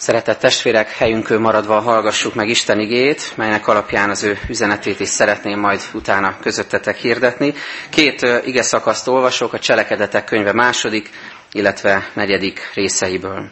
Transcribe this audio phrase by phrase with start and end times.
[0.00, 5.58] Szeretett testvérek, helyünkön maradva hallgassuk meg Isten igét, melynek alapján az ő üzenetét is szeretném
[5.60, 7.54] majd utána közöttetek hirdetni.
[7.90, 11.10] Két ige szakaszt olvasok, a Cselekedetek könyve második,
[11.52, 13.50] illetve negyedik részeiből.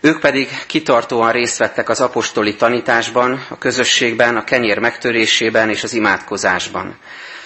[0.00, 5.92] Ők pedig kitartóan részt vettek az apostoli tanításban, a közösségben, a kenyér megtörésében és az
[5.94, 6.98] imádkozásban.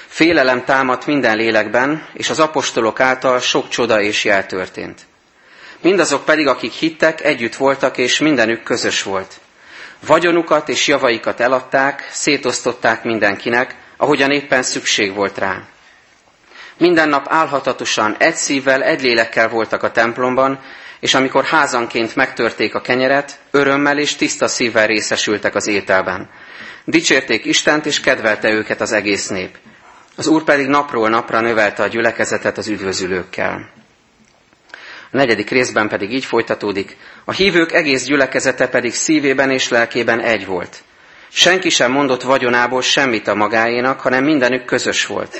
[0.06, 5.00] Félelem támadt minden lélekben, és az apostolok által sok csoda és jel történt.
[5.84, 9.40] Mindazok pedig, akik hittek, együtt voltak, és mindenük közös volt.
[10.06, 15.62] Vagyonukat és javaikat eladták, szétosztották mindenkinek, ahogyan éppen szükség volt rá.
[16.78, 20.60] Minden nap álhatatosan, egy szívvel, egy lélekkel voltak a templomban,
[21.00, 26.30] és amikor házanként megtörték a kenyeret, örömmel és tiszta szívvel részesültek az ételben.
[26.84, 29.56] Dicsérték Istent, és kedvelte őket az egész nép.
[30.16, 33.82] Az Úr pedig napról napra növelte a gyülekezetet az üdvözülőkkel.
[35.14, 40.82] Negyedik részben pedig így folytatódik, a hívők egész gyülekezete pedig szívében és lelkében egy volt.
[41.28, 45.36] Senki sem mondott vagyonából semmit a magáénak, hanem mindenük közös volt.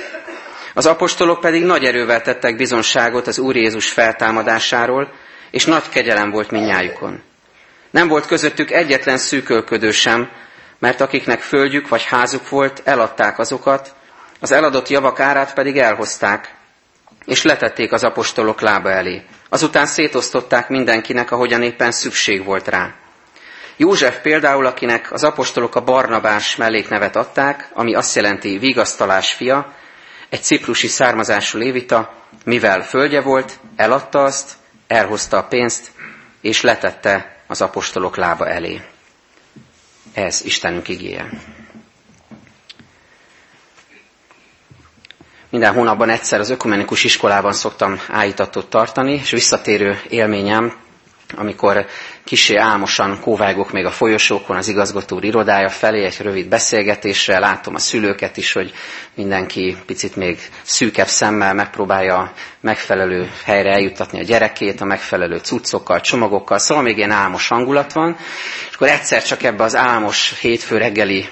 [0.74, 5.12] Az apostolok pedig nagy erővel tettek bizonságot az Úr Jézus feltámadásáról,
[5.50, 7.22] és nagy kegyelem volt minnyájukon.
[7.90, 10.30] Nem volt közöttük egyetlen szűkölködő sem,
[10.78, 13.94] mert akiknek földjük vagy házuk volt, eladták azokat,
[14.40, 16.54] az eladott javak árát pedig elhozták,
[17.24, 19.22] és letették az apostolok lába elé.
[19.54, 22.94] Azután szétosztották mindenkinek, ahogyan éppen szükség volt rá.
[23.76, 29.72] József például, akinek az apostolok a Barnabás melléknevet adták, ami azt jelenti vigasztalás fia,
[30.28, 34.52] egy ciprusi származású lévita, mivel földje volt, eladta azt,
[34.86, 35.90] elhozta a pénzt,
[36.40, 38.80] és letette az apostolok lába elé.
[40.14, 41.28] Ez Istenünk igéje.
[45.54, 50.76] Minden hónapban egyszer az ökumenikus iskolában szoktam állítatot tartani, és visszatérő élményem,
[51.36, 51.86] amikor
[52.24, 57.78] kisé álmosan kóvágok még a folyosókon az igazgató irodája felé egy rövid beszélgetésre, látom a
[57.78, 58.72] szülőket is, hogy
[59.14, 66.58] mindenki picit még szűkebb szemmel megpróbálja megfelelő helyre eljuttatni a gyerekét, a megfelelő cuccokkal, csomagokkal,
[66.58, 68.16] szóval még ilyen álmos hangulat van,
[68.68, 71.28] és akkor egyszer csak ebbe az álmos hétfő reggeli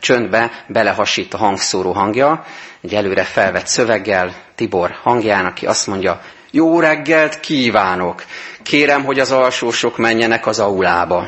[0.00, 2.44] csöndbe belehasít a hangszóró hangja,
[2.82, 6.20] egy előre felvett szöveggel, Tibor hangján, aki azt mondja,
[6.54, 8.24] jó reggelt kívánok!
[8.62, 11.26] Kérem, hogy az alsósok menjenek az aulába.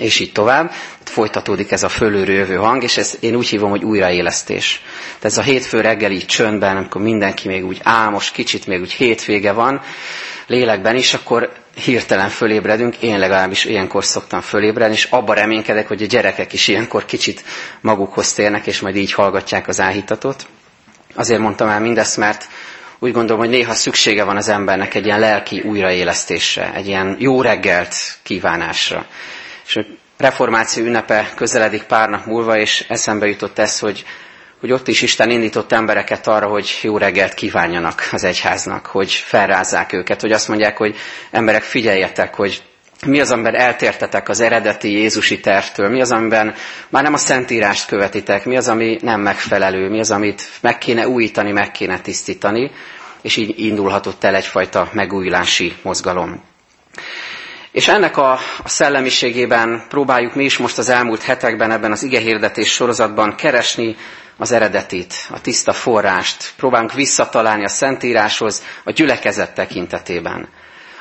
[0.00, 0.70] És így tovább.
[1.04, 4.82] Folytatódik ez a fölülről jövő hang, és ezt én úgy hívom, hogy újraélesztés.
[5.06, 9.52] Tehát ez a hétfő reggeli csöndben, amikor mindenki még úgy álmos, kicsit még úgy hétvége
[9.52, 9.80] van,
[10.46, 11.52] lélekben is, akkor
[11.84, 17.04] hirtelen fölébredünk, én legalábbis ilyenkor szoktam fölébredni, és abba reménykedek, hogy a gyerekek is ilyenkor
[17.04, 17.44] kicsit
[17.80, 20.46] magukhoz térnek, és majd így hallgatják az áhítatot.
[21.14, 22.48] Azért mondtam el mindezt, mert
[22.98, 27.42] úgy gondolom, hogy néha szüksége van az embernek egy ilyen lelki újraélesztésre, egy ilyen jó
[27.42, 29.06] reggelt kívánásra.
[29.66, 29.84] És a
[30.16, 34.04] reformáció ünnepe közeledik pár nap múlva, és eszembe jutott ez, hogy,
[34.60, 39.92] hogy ott is Isten indított embereket arra, hogy jó reggelt kívánjanak az egyháznak, hogy felrázzák
[39.92, 40.96] őket, hogy azt mondják, hogy
[41.30, 42.62] emberek figyeljetek, hogy
[43.06, 46.54] mi az, amiben eltértetek az eredeti Jézusi tervtől, mi az, amiben
[46.88, 51.08] már nem a Szentírást követitek, mi az, ami nem megfelelő, mi az, amit meg kéne
[51.08, 52.70] újítani, meg kéne tisztítani,
[53.22, 56.42] és így indulhatott el egyfajta megújulási mozgalom.
[57.72, 63.34] És ennek a, szellemiségében próbáljuk mi is most az elmúlt hetekben ebben az igehirdetés sorozatban
[63.34, 63.96] keresni
[64.36, 70.48] az eredetit, a tiszta forrást, próbálunk visszatalálni a Szentíráshoz a gyülekezet tekintetében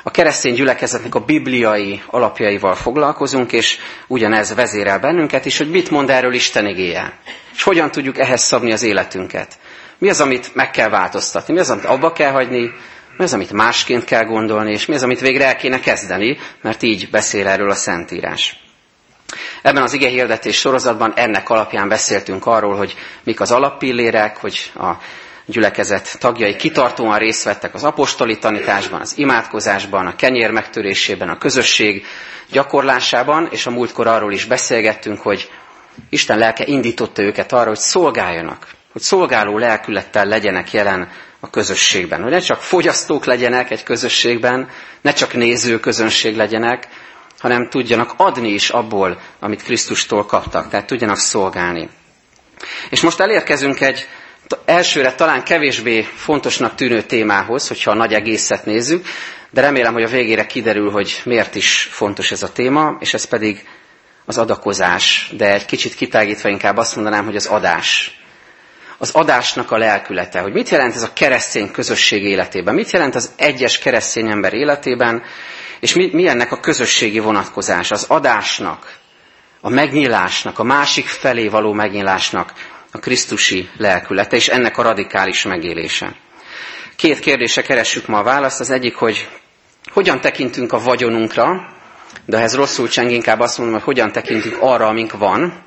[0.04, 3.78] a keresztény gyülekezetnek a bibliai alapjaival foglalkozunk, és
[4.08, 7.20] ugyanez vezérel bennünket is, hogy mit mond erről Isten igéje.
[7.56, 9.60] És hogyan tudjuk ehhez szabni az életünket.
[9.98, 12.72] Mi az, amit meg kell változtatni, mi az, amit abba kell hagyni,
[13.18, 16.84] mi az, amit másként kell gondolni, és mi az, amit végre el kéne kezdeni, mert
[16.84, 18.60] így beszél erről a Szentírás.
[19.62, 24.92] Ebben az ige hirdetés sorozatban ennek alapján beszéltünk arról, hogy mik az alappillérek, hogy a
[25.48, 32.06] gyülekezet tagjai kitartóan részt vettek az apostoli tanításban, az imádkozásban, a kenyér megtörésében, a közösség
[32.52, 35.50] gyakorlásában, és a múltkor arról is beszélgettünk, hogy
[36.10, 41.10] Isten lelke indította őket arra, hogy szolgáljanak, hogy szolgáló lelkülettel legyenek jelen
[41.40, 42.22] a közösségben.
[42.22, 44.70] Hogy ne csak fogyasztók legyenek egy közösségben,
[45.02, 46.88] ne csak néző közönség legyenek,
[47.40, 51.90] hanem tudjanak adni is abból, amit Krisztustól kaptak, tehát tudjanak szolgálni.
[52.90, 54.08] És most elérkezünk egy
[54.66, 59.06] elsőre talán kevésbé fontosnak tűnő témához, hogyha a nagy egészet nézzük,
[59.50, 63.26] de remélem, hogy a végére kiderül, hogy miért is fontos ez a téma, és ez
[63.26, 63.66] pedig
[64.26, 68.20] az adakozás, de egy kicsit kitágítva inkább azt mondanám, hogy az adás.
[68.98, 73.32] Az adásnak a lelkülete, hogy mit jelent ez a keresztény közösség életében, mit jelent az
[73.36, 75.24] egyes keresztény ember életében,
[75.80, 78.98] És mi, mi ennek a közösségi vonatkozás, az adásnak,
[79.62, 82.54] a megnyilásnak, a másik felé való megnyilásnak
[82.98, 86.16] a Krisztusi lelkülete, és ennek a radikális megélése.
[86.96, 88.60] Két kérdése keressük ma a választ.
[88.60, 89.28] Az egyik, hogy
[89.92, 91.74] hogyan tekintünk a vagyonunkra,
[92.26, 95.64] de ehhez rosszul cseng, inkább azt mondom, hogy hogyan tekintünk arra, amink van.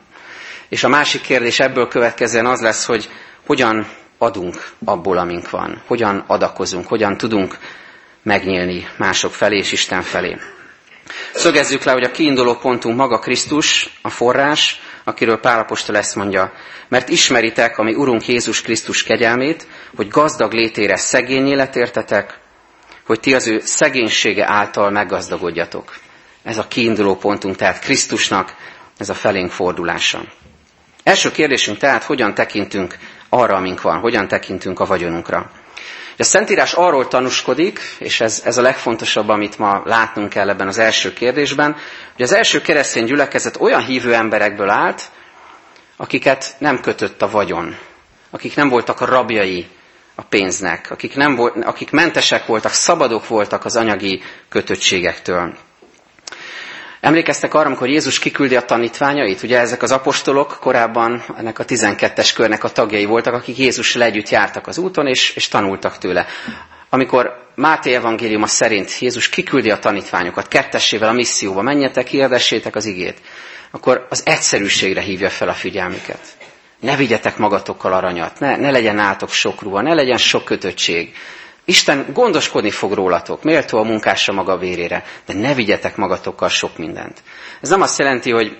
[0.69, 3.09] És a másik kérdés ebből következően az lesz, hogy
[3.47, 3.87] hogyan
[4.19, 5.83] adunk abból, amink van.
[5.87, 7.59] Hogyan adakozunk, hogyan tudunk
[8.23, 10.37] megnyílni mások felé és Isten felé.
[11.35, 14.81] Szögezzük le, hogy a kiinduló pontunk maga Krisztus, a forrás,
[15.11, 16.53] akiről Pálapostól ezt mondja,
[16.89, 19.67] mert ismeritek, ami Urunk Jézus Krisztus kegyelmét,
[19.97, 22.39] hogy gazdag létére szegényé letértetek,
[23.07, 25.97] hogy ti az ő szegénysége által meggazdagodjatok.
[26.43, 28.55] Ez a kiinduló pontunk, tehát Krisztusnak
[28.99, 30.23] ez a felénk fordulása.
[31.03, 32.99] Első kérdésünk tehát, hogyan tekintünk
[33.29, 35.51] arra, amink van, hogyan tekintünk a vagyonunkra.
[36.21, 40.79] A Szentírás arról tanúskodik, és ez, ez a legfontosabb, amit ma látnunk kell ebben az
[40.79, 41.77] első kérdésben,
[42.15, 45.11] hogy az első keresztény gyülekezet olyan hívő emberekből állt,
[45.97, 47.77] akiket nem kötött a vagyon,
[48.31, 49.67] akik nem voltak a rabjai
[50.15, 55.57] a pénznek, akik, nem volt, akik mentesek voltak, szabadok voltak az anyagi kötöttségektől.
[57.01, 59.43] Emlékeztek arra, amikor Jézus kiküldi a tanítványait?
[59.43, 64.29] Ugye ezek az apostolok korábban ennek a 12-es körnek a tagjai voltak, akik Jézussal együtt
[64.29, 66.27] jártak az úton, és, és tanultak tőle.
[66.89, 73.21] Amikor Máté evangéliuma szerint Jézus kiküldi a tanítványokat kettessével a misszióba, menjetek, hirdessétek az igét,
[73.71, 76.21] akkor az egyszerűségre hívja fel a figyelmüket.
[76.81, 81.15] Ne vigyetek magatokkal aranyat, ne, ne legyen átok sok ruha, ne legyen sok kötöttség,
[81.71, 87.23] Isten gondoskodni fog rólatok, méltó a munkásra maga vérére, de ne vigyetek magatokkal sok mindent.
[87.61, 88.59] Ez nem azt jelenti, hogy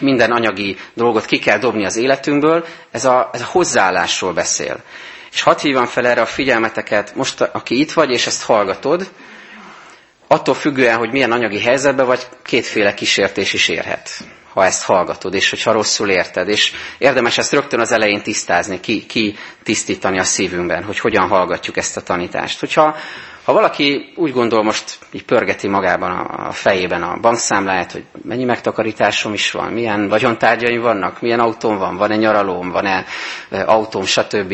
[0.00, 4.82] minden anyagi dolgot ki kell dobni az életünkből, ez a, ez a hozzáállásról beszél.
[5.32, 9.10] És hadd hívam fel erre a figyelmeteket, most aki itt vagy, és ezt hallgatod,
[10.26, 14.10] attól függően, hogy milyen anyagi helyzetben vagy, kétféle kísértés is érhet
[14.52, 16.48] ha ezt hallgatod, és hogyha rosszul érted.
[16.48, 21.76] És érdemes ezt rögtön az elején tisztázni, ki, ki tisztítani a szívünkben, hogy hogyan hallgatjuk
[21.76, 22.60] ezt a tanítást.
[22.60, 22.96] Hogyha
[23.44, 29.32] ha valaki úgy gondol, most így pörgeti magában a fejében a bankszámláját, hogy mennyi megtakarításom
[29.32, 33.04] is van, milyen vagyontárgyaim vannak, milyen autóm van, van-e nyaralóm, van-e
[33.50, 34.52] e, autóm, stb.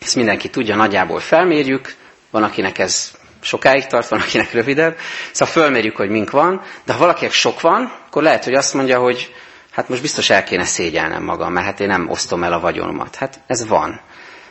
[0.00, 1.94] Ezt mindenki tudja, nagyjából felmérjük,
[2.30, 3.10] van, akinek ez
[3.40, 4.96] sokáig tart, van akinek rövidebb.
[5.32, 8.98] Szóval fölmérjük, hogy mink van, de ha valakinek sok van, akkor lehet, hogy azt mondja,
[8.98, 9.34] hogy
[9.72, 13.16] hát most biztos el kéne szégyelnem magam, mert hát én nem osztom el a vagyonomat.
[13.16, 14.00] Hát ez van.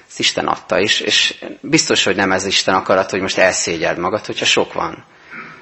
[0.10, 4.26] Ez Isten adta is, és biztos, hogy nem ez Isten akarat, hogy most elszégyeld magad,
[4.26, 5.06] hogyha sok van.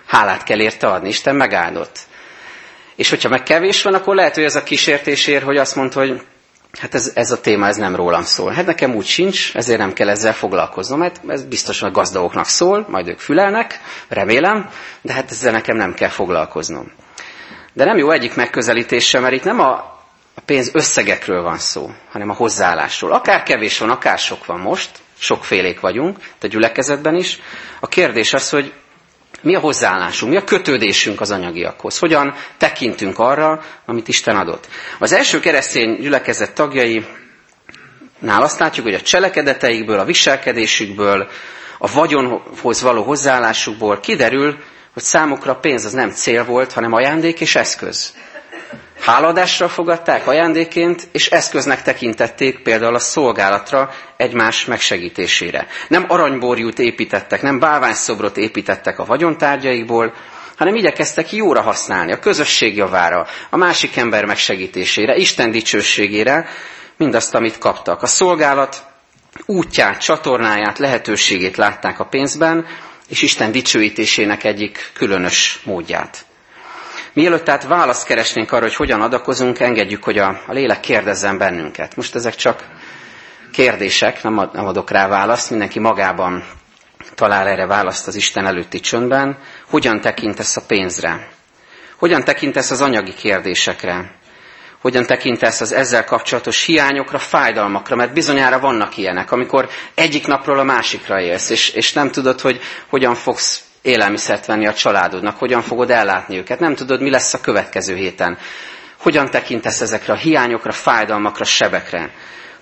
[0.08, 2.00] Hálát kell érte adni, Isten megáldott.
[2.96, 6.22] És hogyha meg kevés van, akkor lehet, hogy ez a kísértésért, hogy azt mondta, hogy
[6.80, 8.52] hát ez, ez a téma ez nem rólam szól.
[8.52, 12.86] Hát nekem úgy sincs, ezért nem kell ezzel foglalkoznom, mert ez biztosan a gazdagoknak szól,
[12.90, 14.70] majd ők fülelnek, remélem,
[15.02, 16.92] de hát ezzel nekem nem kell foglalkoznom.
[17.74, 19.72] De nem jó egyik megközelítése, mert itt nem a,
[20.36, 23.12] a pénz összegekről van szó, hanem a hozzáállásról.
[23.12, 27.40] Akár kevés van, akár sok van most, sokfélék vagyunk, de gyülekezetben is.
[27.80, 28.74] A kérdés az, hogy
[29.42, 34.68] mi a hozzáállásunk, mi a kötődésünk az anyagiakhoz, hogyan tekintünk arra, amit Isten adott.
[35.00, 37.06] Az első keresztény gyülekezet tagjai
[38.20, 41.28] nál azt látjuk, hogy a cselekedeteikből, a viselkedésükből,
[41.78, 44.58] a vagyonhoz való hozzáállásukból kiderül,
[44.94, 48.14] hogy számukra a pénz az nem cél volt, hanem ajándék és eszköz.
[49.00, 55.68] Háladásra fogadták ajándéként, és eszköznek tekintették például a szolgálatra egymás megsegítésére.
[55.88, 60.14] Nem aranyborjút építettek, nem bálványszobrot építettek a vagyontárgyaikból,
[60.58, 66.48] hanem igyekeztek jóra használni, a közösség javára, a másik ember megsegítésére, Isten dicsőségére,
[66.98, 68.02] mindazt, amit kaptak.
[68.02, 68.84] A szolgálat
[69.46, 72.66] útját, csatornáját, lehetőségét látták a pénzben,
[73.10, 76.26] és Isten dicsőítésének egyik különös módját.
[77.16, 81.96] Mielőtt tehát választ keresnénk arra, hogy hogyan adakozunk, engedjük, hogy a, a lélek kérdezzen bennünket.
[81.96, 82.66] Most ezek csak
[83.52, 86.44] kérdések, nem, ad, nem adok rá választ, mindenki magában
[87.16, 89.38] talál erre választ az Isten előtti csöndben.
[89.70, 91.28] Hogyan tekintesz a pénzre?
[91.96, 94.12] Hogyan tekintesz az anyagi kérdésekre?
[94.82, 97.96] Hogyan tekintesz az ezzel kapcsolatos hiányokra, fájdalmakra?
[97.96, 102.60] Mert bizonyára vannak ilyenek, amikor egyik napról a másikra élsz, és, és nem tudod, hogy
[102.90, 107.42] hogyan fogsz élelmiszert venni a családodnak, hogyan fogod ellátni őket, nem tudod, mi lesz a
[107.42, 108.38] következő héten.
[108.98, 112.10] Hogyan tekintesz ezekre a hiányokra, fájdalmakra, sebekre?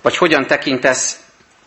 [0.02, 1.20] Vagy hogyan tekintesz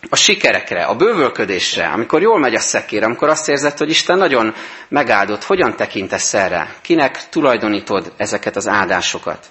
[0.09, 4.53] a sikerekre, a bővölködésre, amikor jól megy a szekér, amikor azt érzed, hogy Isten nagyon
[4.89, 6.75] megáldott, hogyan tekintesz erre?
[6.81, 9.45] Kinek tulajdonítod ezeket az áldásokat?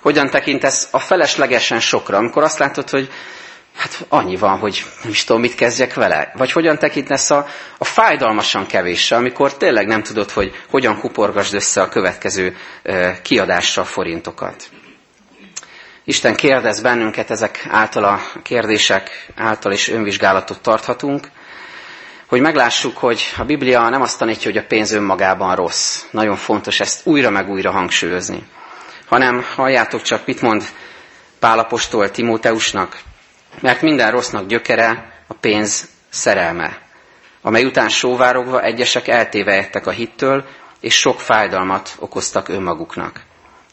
[0.00, 3.08] Hogyan tekintesz a feleslegesen sokra, amikor azt látod, hogy
[3.76, 6.32] Hát annyi van, hogy nem is tudom, mit kezdjek vele.
[6.36, 7.46] Vagy hogyan tekintesz a,
[7.78, 12.56] a fájdalmasan kevéssel, amikor tényleg nem tudod, hogy hogyan kuporgasd össze a következő
[13.22, 14.68] kiadásra a forintokat.
[16.04, 21.28] Isten kérdez bennünket ezek által a kérdések által is önvizsgálatot tarthatunk,
[22.26, 26.02] hogy meglássuk, hogy a Biblia nem azt tanítja, hogy a pénz önmagában rossz.
[26.10, 28.42] Nagyon fontos ezt újra meg újra hangsúlyozni.
[29.06, 30.64] Hanem halljátok csak, mit mond
[31.38, 33.00] Pálapostól Timóteusnak,
[33.60, 36.78] mert minden rossznak gyökere a pénz szerelme,
[37.42, 40.44] amely után sóvárogva egyesek eltévejettek a hittől,
[40.80, 43.20] és sok fájdalmat okoztak önmaguknak.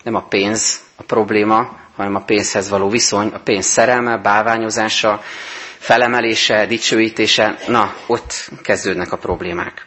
[0.03, 5.21] Nem a pénz a probléma, hanem a pénzhez való viszony, a pénz szerelme, báványozása,
[5.77, 9.85] felemelése, dicsőítése, na, ott kezdődnek a problémák.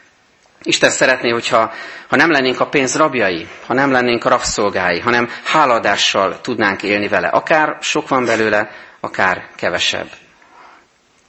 [0.63, 1.73] Isten szeretné, hogyha
[2.09, 7.09] ha nem lennénk a pénz rabjai, ha nem lennénk a rabszolgái, hanem háladással tudnánk élni
[7.09, 7.29] vele.
[7.29, 8.71] Akár sok van belőle,
[9.05, 10.11] akár kevesebb.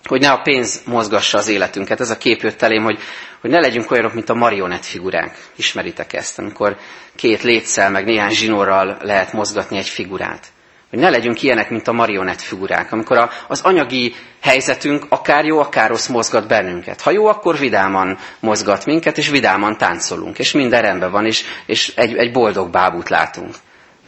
[0.03, 1.99] Hogy ne a pénz mozgassa az életünket.
[1.99, 2.99] Ez a kép jött elém, hogy,
[3.41, 5.37] hogy ne legyünk olyanok, mint a marionett figurák.
[5.55, 6.77] Ismeritek ezt, amikor
[7.15, 10.47] két létszel, meg néhány zsinórral lehet mozgatni egy figurát.
[10.89, 15.59] Hogy ne legyünk ilyenek, mint a marionett figurák, amikor a, az anyagi helyzetünk akár jó,
[15.59, 17.01] akár rossz mozgat bennünket.
[17.01, 21.93] Ha jó, akkor vidáman mozgat minket, és vidáman táncolunk, és minden rendben van, és, és
[21.95, 23.55] egy, egy boldog bábút látunk.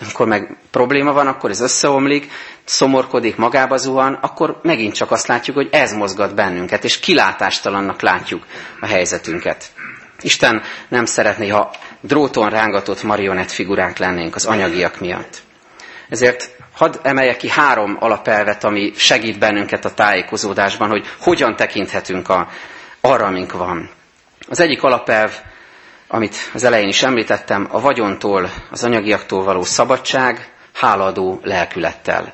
[0.01, 2.31] Amikor meg probléma van, akkor ez összeomlik,
[2.63, 8.45] szomorkodik, magába zuhan, akkor megint csak azt látjuk, hogy ez mozgat bennünket, és kilátástalannak látjuk
[8.79, 9.71] a helyzetünket.
[10.21, 11.71] Isten nem szeretné, ha
[12.01, 15.41] dróton rángatott marionett figurák lennénk az anyagiak miatt.
[16.09, 22.47] Ezért hadd emeljek ki három alapelvet, ami segít bennünket a tájékozódásban, hogy hogyan tekinthetünk a,
[23.01, 23.89] arra, amink van.
[24.47, 25.31] Az egyik alapelv,
[26.07, 32.33] amit az elején is említettem, a vagyontól, az anyagiaktól való szabadság, háladó lelkülettel.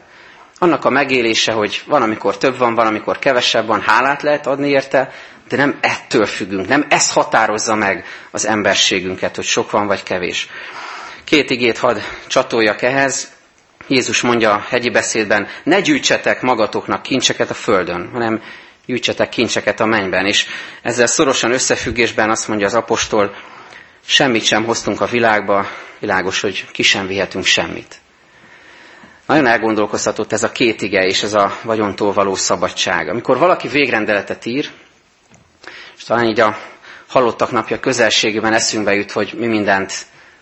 [0.60, 4.70] Annak a megélése, hogy van, amikor több van, van, amikor kevesebb van, hálát lehet adni
[4.70, 5.12] érte,
[5.48, 10.48] de nem ettől függünk, nem ez határozza meg az emberségünket, hogy sok van vagy kevés.
[11.24, 11.98] Két igét hadd
[12.28, 13.32] csatoljak ehhez.
[13.88, 18.42] Jézus mondja a hegyi beszédben, ne gyűjtsetek magatoknak kincseket a földön, hanem
[18.86, 20.26] gyűjtsetek kincseket a mennyben.
[20.26, 20.46] És
[20.82, 23.36] ezzel szorosan összefüggésben azt mondja az apostol,
[24.06, 25.66] semmit sem hoztunk a világba,
[26.00, 28.00] világos, hogy ki sem vihetünk semmit.
[29.26, 33.08] Nagyon elgondolkoztatott ez a két ige és ez a vagyontól való szabadság.
[33.10, 34.70] Amikor valaki végrendeletet ír,
[35.98, 36.58] és talán így a
[37.08, 39.94] halottak napja közelségében eszünkbe jut, hogy mi mindent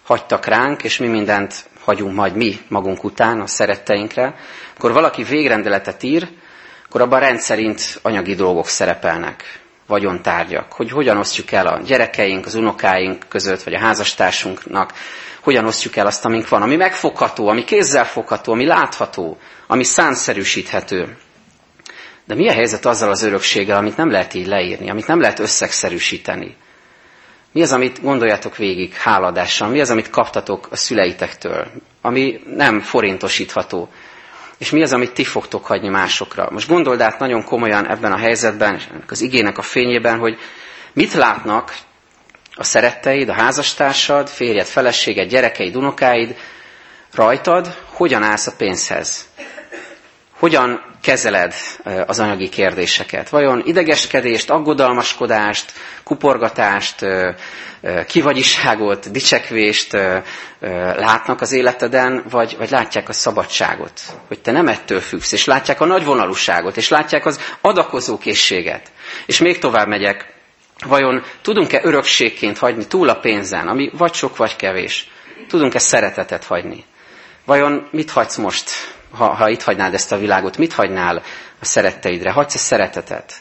[0.04, 4.36] hagytak ránk, és mi mindent hagyunk majd mi magunk után a szeretteinkre,
[4.78, 6.28] akkor valaki végrendeletet ír,
[6.86, 9.60] akkor abban rendszerint anyagi dolgok szerepelnek,
[9.90, 14.94] vagyontárgyak, hogy hogyan osztjuk el a gyerekeink, az unokáink között, vagy a házastársunknak,
[15.42, 21.18] hogyan osztjuk el azt, amink van, ami megfogható, ami kézzelfogható, ami látható, ami szánszerűsíthető.
[22.26, 25.40] De mi a helyzet azzal az örökséggel, amit nem lehet így leírni, amit nem lehet
[25.40, 26.56] összegszerűsíteni?
[27.52, 29.70] Mi az, amit gondoljátok végig háladással?
[29.70, 31.68] Mi az, amit kaptatok a szüleitektől,
[32.02, 33.90] ami nem forintosítható?
[34.60, 36.48] És mi az, amit ti fogtok hagyni másokra?
[36.52, 40.38] Most gondold át nagyon komolyan ebben a helyzetben, és az igének a fényében, hogy
[40.94, 41.76] mit látnak
[42.56, 46.36] a szeretteid, a házastársad, férjed, feleséged, gyerekeid, unokáid
[47.14, 49.28] rajtad, hogyan állsz a pénzhez?
[50.40, 51.54] Hogyan kezeled
[52.06, 53.30] az anyagi kérdéseket?
[53.30, 57.06] Vajon idegeskedést, aggodalmaskodást, kuporgatást,
[58.08, 59.98] kivagyiságot, dicsekvést
[60.96, 64.02] látnak az életeden, vagy, vagy látják a szabadságot?
[64.28, 68.92] Hogy te nem ettől függsz, és látják a nagyvonalúságot, és látják az adakozó készséget.
[69.26, 70.34] És még tovább megyek,
[70.86, 75.12] vajon tudunk-e örökségként hagyni túl a pénzen, ami vagy sok, vagy kevés?
[75.48, 76.86] Tudunk-e szeretetet hagyni?
[77.46, 81.22] Vajon mit hagysz most ha, ha itt hagynád ezt a világot, mit hagynál
[81.60, 82.32] a szeretteidre?
[82.32, 83.34] Hagysz-e szeretetet?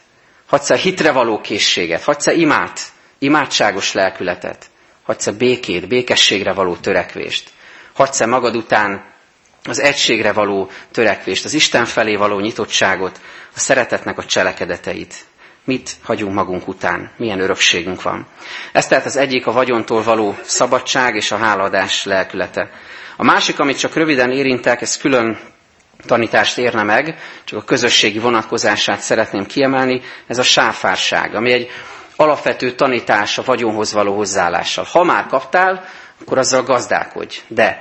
[0.46, 2.02] Hagysz-e hitre való készséget?
[2.02, 2.80] Hagysz-e imát,
[3.18, 4.66] imádságos lelkületet?
[5.02, 7.50] Hagysz-e békét, békességre való törekvést?
[7.92, 9.04] Hagysz-e magad után
[9.64, 13.20] az egységre való törekvést, az Isten felé való nyitottságot,
[13.56, 15.14] a szeretetnek a cselekedeteit?
[15.64, 17.10] Mit hagyunk magunk után?
[17.16, 18.26] Milyen örökségünk van?
[18.72, 22.70] Ez tehát az egyik a vagyontól való szabadság és a háladás lelkülete.
[23.16, 25.38] A másik, amit csak röviden érintek, ez külön
[26.06, 31.68] tanítást érne meg, csak a közösségi vonatkozását szeretném kiemelni, ez a sáfárság, ami egy
[32.16, 34.84] alapvető tanítás a vagyonhoz való hozzáállással.
[34.92, 35.84] Ha már kaptál,
[36.20, 37.36] akkor azzal gazdálkodj.
[37.48, 37.78] De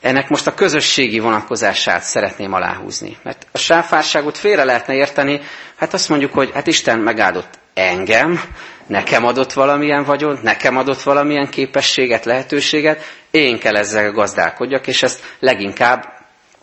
[0.00, 3.16] ennek most a közösségi vonatkozását szeretném aláhúzni.
[3.22, 5.40] Mert a sáfárságot félre lehetne érteni,
[5.76, 8.40] hát azt mondjuk, hogy hát Isten megáldott engem,
[8.86, 15.22] nekem adott valamilyen vagyont, nekem adott valamilyen képességet, lehetőséget, én kell ezzel gazdálkodjak, és ezt
[15.40, 16.17] leginkább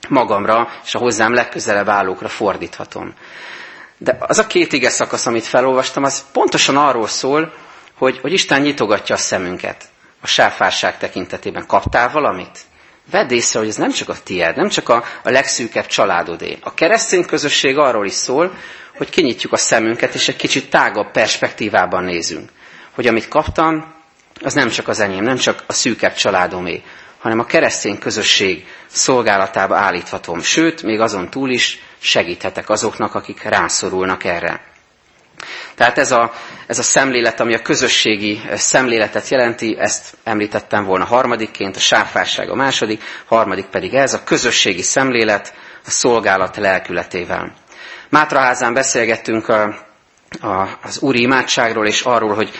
[0.10, 3.14] magamra és a hozzám legközelebb állókra fordíthatom.
[3.98, 7.54] De az a két ige szakasz, amit felolvastam, az pontosan arról szól,
[7.98, 9.84] hogy, hogy Isten nyitogatja a szemünket
[10.22, 11.66] a sáfárság tekintetében.
[11.68, 12.60] Kaptál valamit?
[13.12, 16.58] Vedd észre, hogy ez nem csak a tied, nem csak a, a legszűkebb családodé.
[16.62, 18.54] A keresztény közösség arról is szól,
[18.98, 22.50] hogy kinyitjuk a szemünket, és egy kicsit tágabb perspektívában nézünk.
[22.92, 23.94] Hogy amit kaptam,
[24.44, 26.84] az nem csak az enyém, nem csak a szűkebb családomé,
[27.26, 30.42] hanem a keresztény közösség szolgálatába állíthatom.
[30.42, 34.62] Sőt, még azon túl is segíthetek azoknak, akik rászorulnak erre.
[35.76, 36.34] Tehát ez a,
[36.68, 42.56] ez a szemlélet, ami a közösségi szemléletet jelenti, ezt említettem volna harmadikként, a sáfárság a
[42.56, 45.54] második, harmadik pedig ez, a közösségi szemlélet
[45.86, 47.54] a szolgálat lelkületével.
[48.10, 49.64] Mátraházán beszélgettünk a,
[50.42, 52.52] a, az úri imádságról, és arról, hogy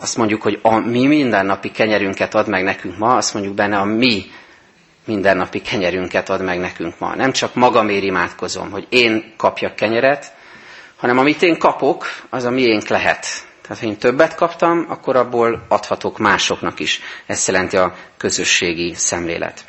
[0.00, 3.84] azt mondjuk, hogy a mi mindennapi kenyerünket ad meg nekünk ma, azt mondjuk benne a
[3.84, 4.24] mi
[5.04, 7.14] mindennapi kenyerünket ad meg nekünk ma.
[7.14, 10.32] Nem csak magamért imádkozom, hogy én kapjak kenyeret,
[10.96, 13.26] hanem amit én kapok, az a miénk lehet.
[13.62, 17.00] Tehát, ha én többet kaptam, akkor abból adhatok másoknak is.
[17.26, 19.64] Ez jelenti a közösségi szemlélet.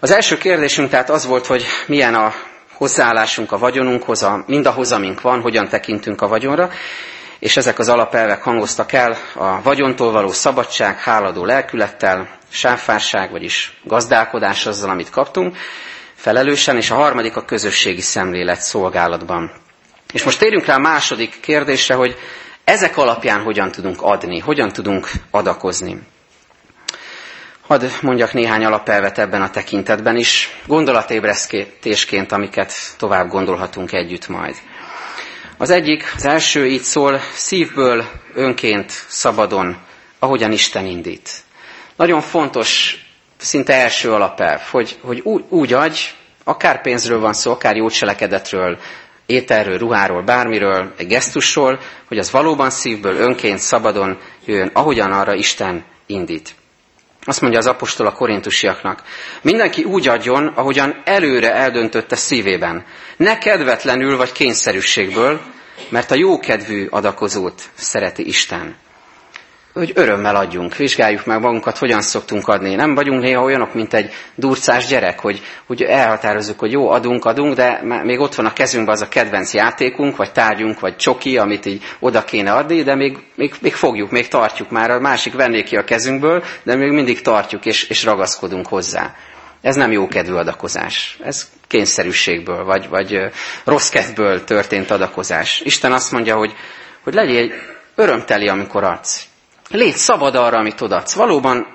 [0.00, 2.32] Az első kérdésünk tehát az volt, hogy milyen a
[2.72, 6.70] hozzáállásunk a vagyonunkhoz, a, mindahhoz, amink van, hogyan tekintünk a vagyonra,
[7.40, 14.66] és ezek az alapelvek hangoztak el a vagyontól való szabadság, háladó lelkülettel, sáfárság, vagyis gazdálkodás
[14.66, 15.56] azzal, amit kaptunk,
[16.14, 19.52] felelősen, és a harmadik a közösségi szemlélet szolgálatban.
[20.12, 22.16] És most térjünk rá a második kérdésre, hogy
[22.64, 25.98] ezek alapján hogyan tudunk adni, hogyan tudunk adakozni.
[27.66, 34.56] Hadd mondjak néhány alapelvet ebben a tekintetben is, gondolatébresztésként, amiket tovább gondolhatunk együtt majd.
[35.60, 39.76] Az egyik, az első így szól, szívből önként, szabadon,
[40.18, 41.30] ahogyan Isten indít.
[41.96, 42.96] Nagyon fontos,
[43.36, 45.98] szinte első alapelv, hogy, hogy úgy, úgy adj,
[46.44, 48.78] akár pénzről van szó, akár jó cselekedetről,
[49.26, 55.84] ételről, ruháról, bármiről, egy gesztusról, hogy az valóban szívből, önként, szabadon jöjjön, ahogyan arra Isten
[56.06, 56.54] indít.
[57.24, 59.02] Azt mondja az apostol a korintusiaknak.
[59.42, 62.84] Mindenki úgy adjon, ahogyan előre eldöntötte szívében.
[63.16, 65.40] Ne kedvetlenül vagy kényszerűségből,
[65.88, 68.76] mert a jókedvű adakozót szereti Isten
[69.72, 72.74] hogy örömmel adjunk, vizsgáljuk meg magunkat, hogyan szoktunk adni.
[72.74, 77.54] Nem vagyunk néha olyanok, mint egy durcás gyerek, hogy, hogy elhatározzuk, hogy jó, adunk, adunk,
[77.54, 81.66] de még ott van a kezünkben az a kedvenc játékunk, vagy tárgyunk, vagy csoki, amit
[81.66, 85.62] így oda kéne adni, de még, még, még fogjuk, még tartjuk már, a másik venné
[85.62, 89.14] ki a kezünkből, de még mindig tartjuk és, és ragaszkodunk hozzá.
[89.60, 91.18] Ez nem jó kedvű adakozás.
[91.24, 93.30] Ez kényszerűségből, vagy, vagy
[93.64, 95.60] rossz kedvből történt adakozás.
[95.64, 96.52] Isten azt mondja, hogy,
[97.02, 97.52] hogy legyél
[97.94, 99.29] örömteli, amikor adsz.
[99.70, 101.14] Légy szabad arra, amit odaadsz.
[101.14, 101.66] Valóban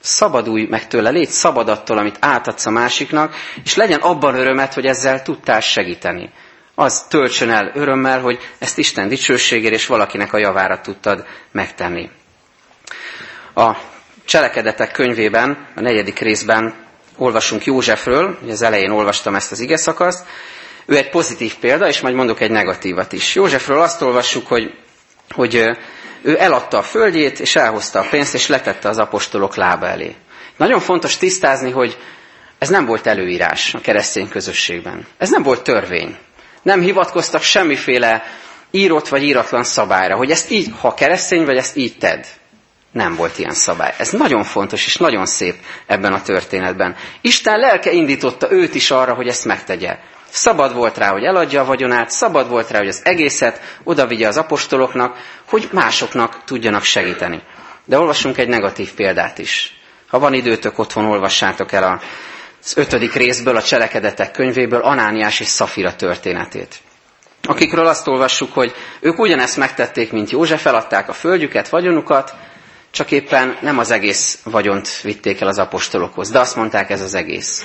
[0.00, 4.86] szabadulj meg tőle, légy szabad attól, amit átadsz a másiknak, és legyen abban örömet, hogy
[4.86, 6.30] ezzel tudtál segíteni.
[6.74, 12.10] Az töltsön el örömmel, hogy ezt Isten dicsőségére és valakinek a javára tudtad megtenni.
[13.54, 13.72] A
[14.24, 16.74] cselekedetek könyvében, a negyedik részben
[17.16, 20.26] olvasunk Józsefről, az elején olvastam ezt az ige szakaszt,
[20.86, 23.34] ő egy pozitív példa, és majd mondok egy negatívat is.
[23.34, 24.74] Józsefről azt olvassuk, hogy,
[25.30, 25.68] hogy
[26.24, 30.14] ő eladta a földjét, és elhozta a pénzt, és letette az apostolok lába elé.
[30.56, 31.98] Nagyon fontos tisztázni, hogy
[32.58, 35.06] ez nem volt előírás a keresztény közösségben.
[35.18, 36.16] Ez nem volt törvény.
[36.62, 38.22] Nem hivatkoztak semmiféle
[38.70, 42.22] írott vagy íratlan szabályra, hogy ezt így, ha keresztény vagy, ezt így tedd.
[42.92, 43.94] Nem volt ilyen szabály.
[43.98, 45.54] Ez nagyon fontos és nagyon szép
[45.86, 46.96] ebben a történetben.
[47.20, 49.98] Isten lelke indította őt is arra, hogy ezt megtegye.
[50.36, 54.36] Szabad volt rá, hogy eladja a vagyonát, szabad volt rá, hogy az egészet odavigye az
[54.36, 55.16] apostoloknak,
[55.48, 57.42] hogy másoknak tudjanak segíteni.
[57.84, 59.76] De olvassunk egy negatív példát is.
[60.08, 62.00] Ha van időtök, otthon olvassátok el
[62.62, 66.76] az ötödik részből, a cselekedetek könyvéből Anániás és Szafira történetét.
[67.42, 72.34] Akikről azt olvassuk, hogy ők ugyanezt megtették, mint József, eladták a földjüket, vagyonukat,
[72.90, 77.14] csak éppen nem az egész vagyont vitték el az apostolokhoz, de azt mondták, ez az
[77.14, 77.64] egész.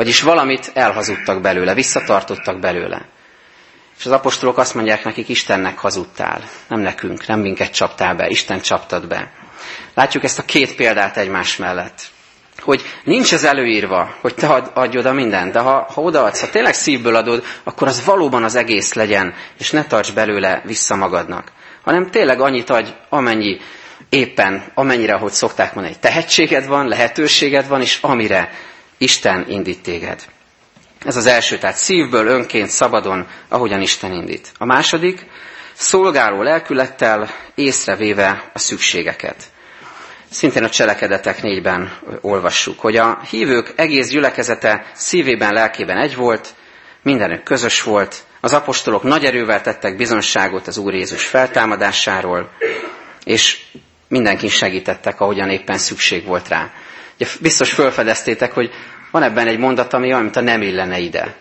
[0.00, 3.08] Vagyis valamit elhazudtak belőle, visszatartottak belőle.
[3.98, 6.42] És az apostolok azt mondják nekik, Istennek hazudtál.
[6.68, 9.32] Nem nekünk, nem minket csaptál be, Isten csaptad be.
[9.94, 12.02] Látjuk ezt a két példát egymás mellett.
[12.58, 16.50] Hogy nincs ez előírva, hogy te ad, adj oda mindent, de ha, ha odaadsz, ha
[16.50, 21.52] tényleg szívből adod, akkor az valóban az egész legyen, és ne tarts belőle vissza magadnak.
[21.84, 23.60] Hanem tényleg annyit adj, amennyi
[24.08, 28.50] éppen, amennyire, ahogy szokták mondani, tehetséged van, lehetőséged van, és amire
[29.02, 30.24] Isten indít téged.
[31.04, 34.52] Ez az első, tehát szívből, önként, szabadon, ahogyan Isten indít.
[34.58, 35.26] A második,
[35.72, 39.44] szolgáló lelkülettel, észrevéve a szükségeket.
[40.30, 46.48] Szintén a cselekedetek négyben olvassuk, hogy a hívők egész gyülekezete szívében, lelkében egy volt,
[47.02, 52.50] mindenük közös volt, az apostolok nagy erővel tettek bizonságot az Úr Jézus feltámadásáról,
[53.24, 53.62] és
[54.08, 56.70] mindenkin segítettek, ahogyan éppen szükség volt rá.
[57.20, 58.70] Ugye biztos felfedeztétek, hogy
[59.10, 61.34] van ebben egy mondat, ami olyan, mint a nem illene ide.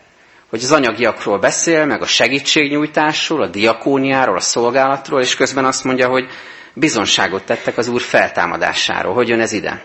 [0.50, 6.08] Hogy az anyagiakról beszél, meg a segítségnyújtásról, a diakóniáról, a szolgálatról, és közben azt mondja,
[6.08, 6.30] hogy
[6.74, 9.13] bizonságot tettek az Úr feltámadásáról.
[9.13, 9.84] Hogy jön ez ide?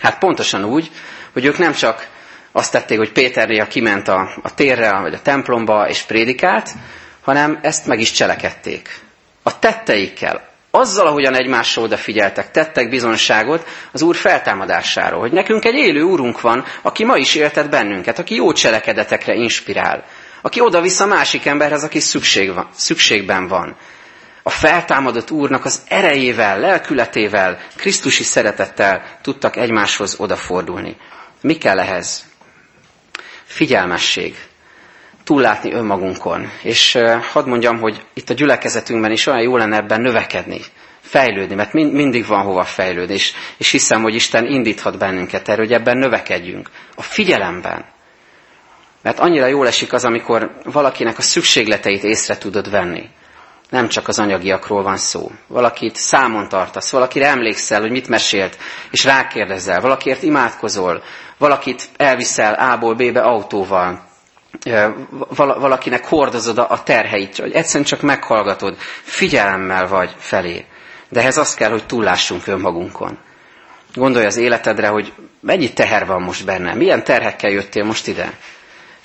[0.00, 0.90] Hát pontosan úgy,
[1.32, 2.08] hogy ők nem csak
[2.52, 6.70] azt tették, hogy Péternél kiment a, a térre, vagy a templomba, és prédikált,
[7.22, 8.88] hanem ezt meg is cselekedték.
[9.42, 16.02] A tetteikkel, azzal, ahogyan egymásra odafigyeltek, tettek bizonságot az Úr feltámadásáról, hogy nekünk egy élő
[16.02, 20.04] Úrunk van, aki ma is éltet bennünket, aki jó cselekedetekre inspirál,
[20.42, 23.76] aki oda visz a másik emberhez, aki szükség van, szükségben van.
[24.42, 30.96] A feltámadott Úrnak az erejével, lelkületével, Krisztusi szeretettel tudtak egymáshoz odafordulni.
[31.40, 32.24] Mi kell ehhez?
[33.44, 34.36] Figyelmesség
[35.24, 36.50] túllátni önmagunkon.
[36.62, 36.98] És
[37.32, 40.60] hadd mondjam, hogy itt a gyülekezetünkben is olyan jó lenne ebben növekedni,
[41.00, 45.62] fejlődni, mert mind, mindig van hova fejlődni, és, és hiszem, hogy Isten indíthat bennünket erre,
[45.62, 46.70] hogy ebben növekedjünk.
[46.94, 47.84] A figyelemben.
[49.02, 53.08] Mert annyira jól esik az, amikor valakinek a szükségleteit észre tudod venni.
[53.70, 55.30] Nem csak az anyagiakról van szó.
[55.46, 58.58] Valakit számon tartasz, valakire emlékszel, hogy mit mesélt,
[58.90, 61.02] és rákérdezel, valakiért imádkozol,
[61.38, 64.13] valakit elviszel A-ból B-be autóval,
[65.36, 70.64] valakinek hordozod a terheit, hogy egyszerűen csak meghallgatod, figyelemmel vagy felé.
[71.08, 73.18] De ehhez az kell, hogy túllássunk önmagunkon.
[73.94, 78.32] Gondolj az életedre, hogy mennyi teher van most benne, milyen terhekkel jöttél most ide.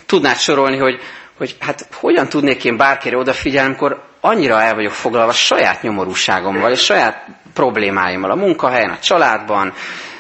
[0.06, 1.00] Tudnád sorolni, hogy,
[1.38, 6.84] hogy hát hogyan tudnék én bárkire odafigyelni, amikor annyira el vagyok foglalva saját nyomorúságommal és
[6.84, 9.74] saját problémáimmal a munkahelyen, a családban,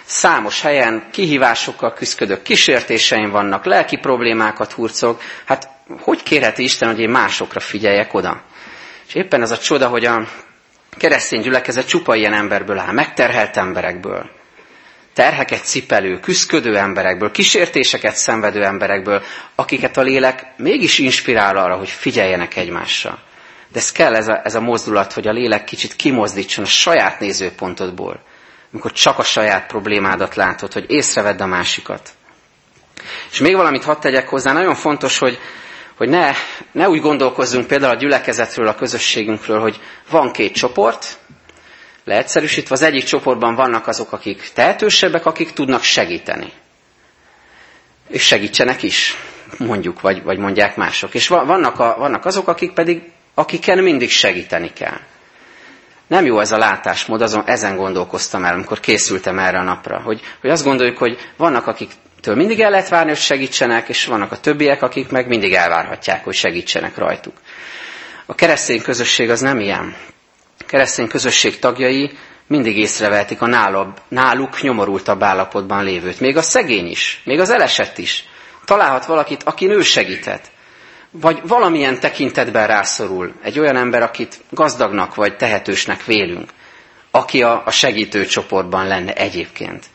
[0.10, 5.70] számos helyen kihívásokkal küzdök, kísértéseim vannak, lelki problémákat hurcog, hát
[6.02, 8.42] hogy kérheti Isten, hogy én másokra figyeljek oda?
[9.08, 10.28] És éppen ez a csoda, hogy a
[10.98, 14.30] keresztény gyülekezet csupa ilyen emberből áll, megterhelt emberekből,
[15.14, 19.24] terheket cipelő, küzdködő emberekből, kísértéseket szenvedő emberekből,
[19.56, 23.20] akiket a lélek mégis inspirál arra, hogy figyeljenek egymásra.
[23.72, 27.20] De ez kell ez a, ez a mozdulat, hogy a lélek kicsit kimozdítson a saját
[27.20, 28.22] nézőpontodból
[28.72, 32.10] amikor csak a saját problémádat látod, hogy észrevedd a másikat.
[33.32, 35.40] És még valamit hadd tegyek hozzá, nagyon fontos, hogy,
[35.98, 36.32] hogy ne,
[36.72, 39.80] ne úgy gondolkozzunk például a gyülekezetről, a közösségünkről, hogy
[40.10, 41.18] van két csoport,
[42.04, 46.52] leegyszerűsítve az egyik csoportban vannak azok, akik tehetősebbek, akik tudnak segíteni.
[48.08, 49.16] És segítsenek is,
[49.58, 51.14] mondjuk, vagy, vagy mondják mások.
[51.14, 53.02] És vannak, a, vannak azok, akik pedig,
[53.34, 55.00] akiken mindig segíteni kell.
[56.10, 60.02] Nem jó ez a látásmód, azon ezen gondolkoztam el, amikor készültem erre a napra.
[60.02, 64.32] Hogy, hogy azt gondoljuk, hogy vannak, akiktől mindig el lehet várni, hogy segítsenek, és vannak
[64.32, 67.34] a többiek, akik meg mindig elvárhatják, hogy segítsenek rajtuk.
[68.26, 69.96] A keresztény közösség az nem ilyen.
[70.60, 72.12] A keresztény közösség tagjai
[72.48, 76.20] mindig észrevehetik a nálab, náluk nyomorultabb állapotban lévőt.
[76.20, 78.26] Még a szegény is, még az elesett is.
[78.66, 80.52] Találhat valakit, aki ő segített
[81.12, 86.50] vagy valamilyen tekintetben rászorul egy olyan ember, akit gazdagnak vagy tehetősnek vélünk,
[87.12, 89.86] aki a, a segítő csoportban lenne egyébként.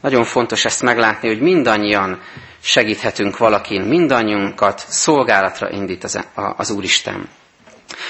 [0.00, 2.20] Nagyon fontos ezt meglátni, hogy mindannyian
[2.62, 6.18] segíthetünk valakin, mindannyiunkat szolgálatra indít az,
[6.56, 7.28] az Úristen.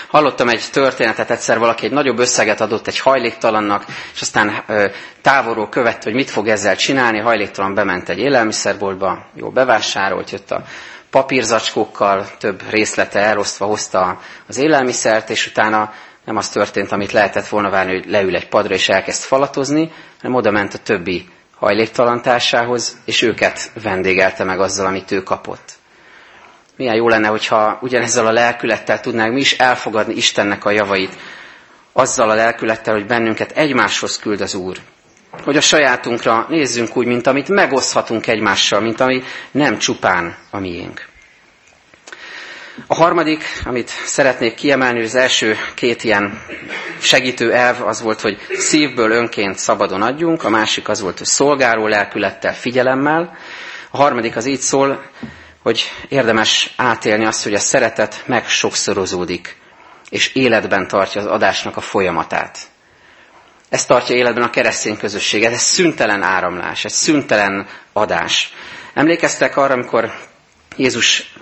[0.08, 4.64] Hallottam egy történetet, egyszer valaki egy nagyobb összeget adott egy hajléktalannak, és aztán
[5.22, 7.18] távolról követte, hogy mit fog ezzel csinálni.
[7.18, 10.62] Hajléktalan bement egy élelmiszerboltba, jó bevásárolt, jött a
[11.12, 15.92] papírzacskókkal, több részlete elosztva hozta az élelmiszert, és utána
[16.24, 20.36] nem az történt, amit lehetett volna várni, hogy leül egy padra és elkezd falatozni, hanem
[20.36, 25.72] oda ment a többi hajléktalantársához, és őket vendégelte meg azzal, amit ő kapott.
[26.76, 31.16] Milyen jó lenne, hogyha ugyanezzel a lelkülettel tudnánk mi is elfogadni Istennek a javait,
[31.92, 34.76] azzal a lelkülettel, hogy bennünket egymáshoz küld az Úr.
[35.44, 41.10] Hogy a sajátunkra nézzünk úgy, mint amit megoszthatunk egymással, mint ami nem csupán a miénk.
[42.86, 46.42] A harmadik, amit szeretnék kiemelni, az első két ilyen
[47.00, 51.86] segítő elv az volt, hogy szívből önként szabadon adjunk, a másik az volt, hogy szolgáló
[51.86, 53.36] lelkülettel, figyelemmel.
[53.90, 55.04] A harmadik az így szól,
[55.62, 59.56] hogy érdemes átélni azt, hogy a szeretet meg sokszorozódik,
[60.08, 62.58] és életben tartja az adásnak a folyamatát.
[63.72, 68.52] Ez tartja életben a keresztény közösséget, ez szüntelen áramlás, egy szüntelen adás.
[68.94, 70.12] Emlékeztek arra, amikor
[70.76, 71.34] Jézus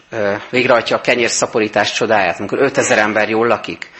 [0.51, 3.91] végrehajtja a kenyérszaporítás csodáját, amikor 5000 ember jól lakik?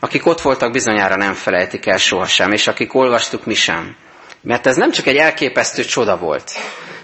[0.00, 3.96] Akik ott voltak, bizonyára nem felejtik el sohasem, és akik olvastuk mi sem.
[4.42, 6.50] Mert ez nem csak egy elképesztő csoda volt.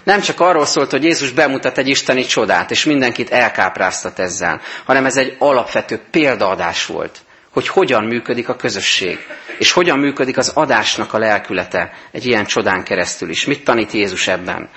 [0.03, 5.05] Nem csak arról szólt, hogy Jézus bemutat egy isteni csodát, és mindenkit elkápráztat ezzel, hanem
[5.05, 7.19] ez egy alapvető példaadás volt,
[7.51, 9.19] hogy hogyan működik a közösség,
[9.57, 13.45] és hogyan működik az adásnak a lelkülete egy ilyen csodán keresztül is.
[13.45, 14.69] Mit tanít Jézus ebben?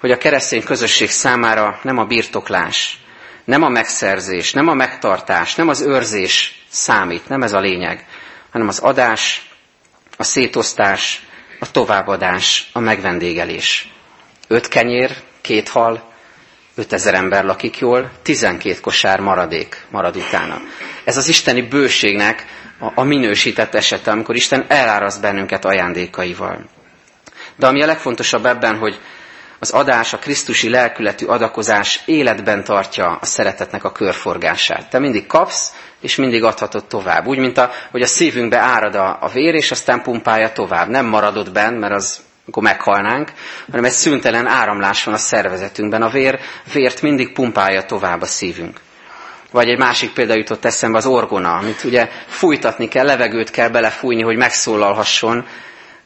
[0.00, 2.98] Hogy a keresztény közösség számára nem a birtoklás,
[3.44, 8.06] nem a megszerzés, nem a megtartás, nem az őrzés számít, nem ez a lényeg,
[8.50, 9.50] hanem az adás,
[10.16, 11.26] a szétosztás,
[11.60, 13.92] a továbbadás, a megvendégelés.
[14.48, 16.12] Öt kenyér, két hal,
[16.78, 20.60] ötezer ember lakik jól, tizenkét kosár maradék marad utána.
[21.04, 22.46] Ez az isteni bőségnek
[22.78, 26.68] a, a minősített esete, amikor Isten eláraszt bennünket ajándékaival.
[27.56, 29.00] De ami a legfontosabb ebben, hogy
[29.58, 34.90] az adás, a Krisztusi lelkületű adakozás életben tartja a szeretetnek a körforgását.
[34.90, 37.26] Te mindig kapsz, és mindig adhatod tovább.
[37.26, 40.88] Úgy, mint a, hogy a szívünkbe árad a, a vér, és aztán pumpálja tovább.
[40.88, 43.32] Nem maradott benn, mert az akkor meghalnánk,
[43.70, 46.02] hanem egy szüntelen áramlás van a szervezetünkben.
[46.02, 46.38] A vér,
[46.72, 48.80] vért mindig pumpálja tovább a szívünk.
[49.50, 54.22] Vagy egy másik példa jutott eszembe az orgona, amit ugye fújtatni kell, levegőt kell belefújni,
[54.22, 55.46] hogy megszólalhasson,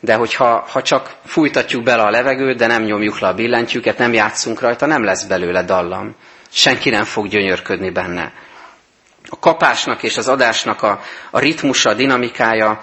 [0.01, 4.13] de hogyha ha csak fújtatjuk bele a levegőt, de nem nyomjuk le a billentyűket, nem
[4.13, 6.17] játszunk rajta, nem lesz belőle dallam.
[6.51, 8.33] Senki nem fog gyönyörködni benne.
[9.29, 11.01] A kapásnak és az adásnak a,
[11.31, 12.81] a ritmusa, a dinamikája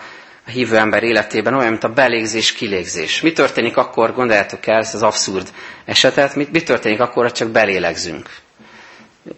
[0.49, 3.21] a hívő ember életében olyan, mint a belégzés, kilégzés.
[3.21, 5.53] Mi történik akkor, gondoljátok el ezt az abszurd
[5.85, 8.29] esetet, mi, mi történik akkor, ha csak belélegzünk?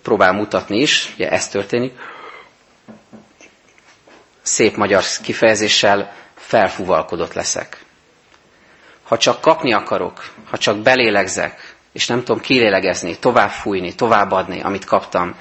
[0.01, 1.93] Próbál mutatni is, ugye ez történik.
[4.41, 7.83] Szép magyar kifejezéssel felfúvalkodott leszek.
[9.03, 14.85] Ha csak kapni akarok, ha csak belélegzek, és nem tudom kilélegezni, tovább fújni, továbbadni, amit
[14.85, 15.35] kaptam,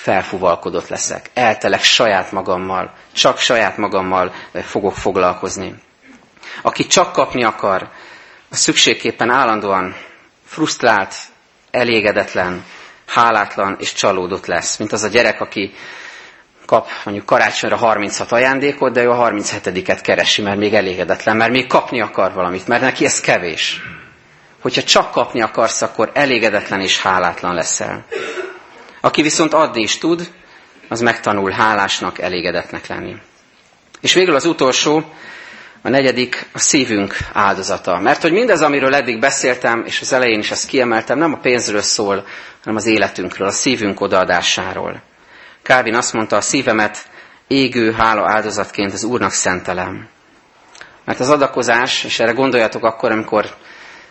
[0.00, 1.30] felfúvalkodott leszek.
[1.34, 5.74] Eltelek saját magammal, csak saját magammal fogok foglalkozni.
[6.62, 7.88] Aki csak kapni akar,
[8.50, 9.96] a szükségképpen állandóan
[10.46, 11.14] frusztrált,
[11.70, 12.64] elégedetlen,
[13.06, 15.74] hálátlan és csalódott lesz, mint az a gyerek, aki
[16.66, 21.66] kap mondjuk karácsonyra 36 ajándékot, de ő a 37-et keresi, mert még elégedetlen, mert még
[21.66, 23.80] kapni akar valamit, mert neki ez kevés.
[24.60, 28.04] Hogyha csak kapni akarsz, akkor elégedetlen és hálátlan leszel.
[29.00, 30.30] Aki viszont adni is tud,
[30.88, 33.16] az megtanul hálásnak, elégedetnek lenni.
[34.00, 35.04] És végül az utolsó,
[35.82, 37.98] a negyedik a szívünk áldozata.
[37.98, 41.80] Mert hogy mindez, amiről eddig beszéltem, és az elején is ezt kiemeltem, nem a pénzről
[41.80, 42.26] szól,
[42.62, 45.02] hanem az életünkről, a szívünk odaadásáról.
[45.62, 47.08] Kávin azt mondta, a szívemet
[47.46, 50.08] égő hála áldozatként az Úrnak szentelem.
[51.04, 53.54] Mert az adakozás, és erre gondoljatok akkor, amikor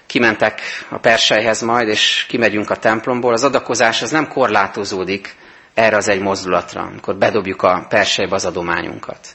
[0.09, 5.35] kimentek a persejhez majd, és kimegyünk a templomból, az adakozás az nem korlátozódik
[5.73, 9.27] erre az egy mozdulatra, amikor bedobjuk a persejbe az adományunkat.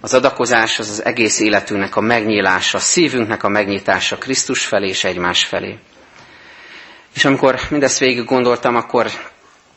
[0.00, 5.04] Az adakozás az az egész életünknek a megnyílása, a szívünknek a megnyitása Krisztus felé és
[5.04, 5.78] egymás felé.
[7.14, 9.10] És amikor mindezt végig gondoltam, akkor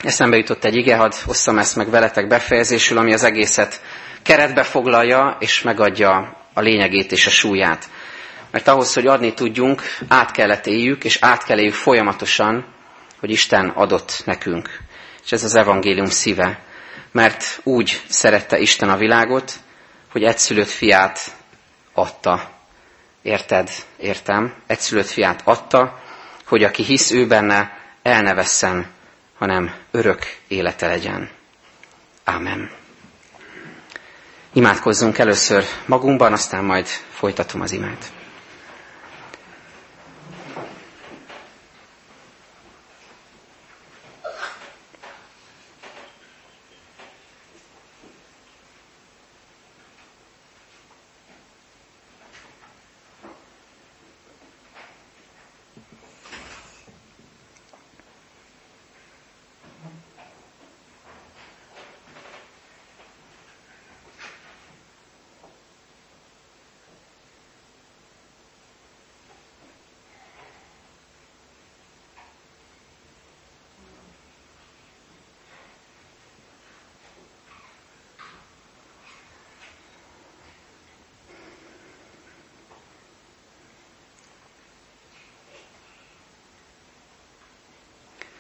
[0.04, 3.82] eszembe jutott egy ige, hadd osszam ezt meg veletek befejezésül, ami az egészet
[4.24, 7.90] keretbe foglalja és megadja a lényegét és a súlyát.
[8.52, 12.66] Mert ahhoz, hogy adni tudjunk, át kellett éljük, és át kell éljük folyamatosan,
[13.20, 14.80] hogy Isten adott nekünk.
[15.26, 16.60] És ez az evangélium szíve.
[17.12, 19.54] Mert úgy szerette Isten a világot,
[20.12, 21.20] hogy egyszülött fiát
[21.94, 22.52] adta.
[23.22, 23.70] Érted?
[23.98, 24.54] Értem.
[24.68, 26.00] Egyszülött fiát adta,
[26.46, 28.88] hogy aki hisz ő benne, el ne vesszen,
[29.38, 31.30] hanem örök élete legyen.
[32.24, 32.72] Ámen.
[34.54, 38.12] Imádkozzunk először magunkban, aztán majd folytatom az imát.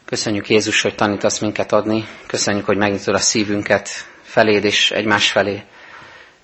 [0.09, 2.07] Köszönjük Jézus, hogy tanítasz minket adni.
[2.27, 3.89] Köszönjük, hogy megnyitod a szívünket
[4.21, 5.63] feléd és egymás felé.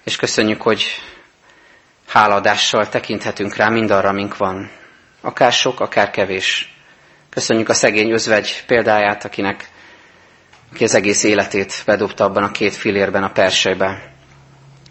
[0.04, 0.84] És köszönjük, hogy
[2.08, 4.72] háladással tekinthetünk rá mindarra, amink van.
[5.22, 6.76] Akár sok, akár kevés.
[7.30, 9.70] Köszönjük a szegény özvegy példáját, akinek
[10.72, 14.14] aki az egész életét bedobta abban a két filérben, a persejbe.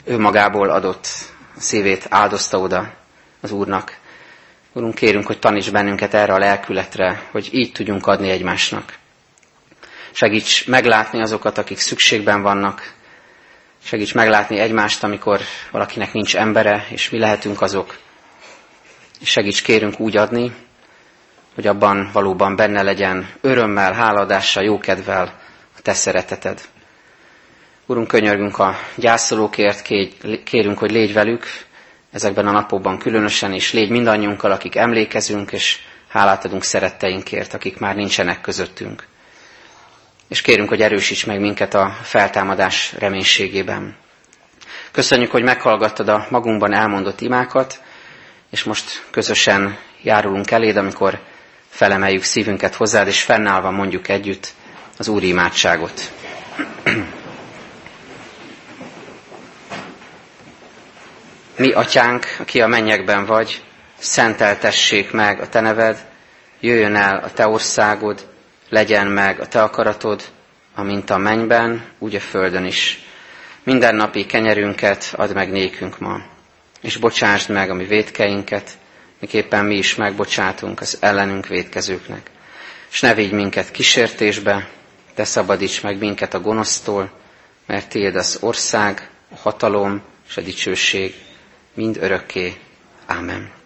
[0.04, 1.08] Ő magából adott,
[1.56, 2.92] szívét áldozta oda,
[3.40, 4.02] az Úrnak.
[4.76, 8.98] Urunk, kérünk, hogy taníts bennünket erre a lelkületre, hogy így tudjunk adni egymásnak.
[10.12, 12.92] Segíts meglátni azokat, akik szükségben vannak.
[13.84, 17.96] Segíts meglátni egymást, amikor valakinek nincs embere, és mi lehetünk azok.
[19.20, 20.52] És segíts kérünk úgy adni,
[21.54, 25.40] hogy abban valóban benne legyen örömmel, háladással, jókedvel
[25.76, 26.60] a te szereteted.
[27.86, 29.82] Urunk, könyörgünk a gyászolókért,
[30.44, 31.46] kérünk, hogy légy velük
[32.14, 37.96] ezekben a napokban különösen, és légy mindannyiunkkal, akik emlékezünk, és hálát adunk szeretteinkért, akik már
[37.96, 39.06] nincsenek közöttünk.
[40.28, 43.96] És kérünk, hogy erősíts meg minket a feltámadás reménységében.
[44.90, 47.80] Köszönjük, hogy meghallgattad a magunkban elmondott imákat,
[48.50, 51.20] és most közösen járulunk eléd, amikor
[51.68, 54.48] felemeljük szívünket hozzád, és fennállva mondjuk együtt
[54.98, 56.12] az Úri imádságot.
[61.56, 63.62] Mi, atyánk, aki a mennyekben vagy,
[63.98, 66.04] szenteltessék meg a te neved,
[66.60, 68.26] jöjjön el a te országod,
[68.68, 70.22] legyen meg a te akaratod,
[70.74, 73.02] amint a mennyben, úgy a földön is.
[73.62, 76.20] Minden napi kenyerünket add meg nékünk ma,
[76.80, 78.70] és bocsásd meg a mi védkeinket,
[79.20, 82.30] miképpen mi is megbocsátunk az ellenünk védkezőknek.
[82.90, 84.68] És ne vigy minket kísértésbe,
[85.14, 87.10] de szabadíts meg minket a gonosztól,
[87.66, 91.14] mert tiéd az ország, a hatalom és a dicsőség
[91.74, 92.52] mind örökké.
[93.06, 93.63] Amen.